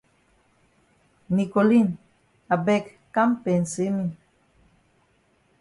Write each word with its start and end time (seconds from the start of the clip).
Nicoline 1.35 1.93
I 2.53 2.57
beg 2.65 2.83
kam 3.13 3.29
pensay 3.43 3.89
me. 3.97 4.05